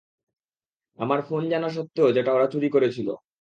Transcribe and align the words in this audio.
আমার 0.99 1.19
ফোন 1.21 1.41
জানা 1.49 1.69
স্বত্বেও 1.69 2.07
যেটা 2.11 2.31
ওরা 2.33 2.47
চুরি 2.47 2.69
করেছিল। 2.69 3.07